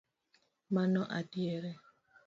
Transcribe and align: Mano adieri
Mano 0.75 1.01
adieri 1.19 1.71